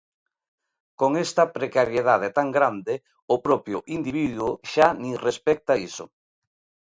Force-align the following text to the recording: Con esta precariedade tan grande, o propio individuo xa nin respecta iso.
Con 0.99 1.11
esta 1.25 1.43
precariedade 1.57 2.27
tan 2.37 2.47
grande, 2.57 2.93
o 3.33 3.35
propio 3.45 3.77
individuo 3.97 4.51
xa 4.71 4.87
nin 5.01 5.13
respecta 5.27 5.73
iso. 5.89 6.05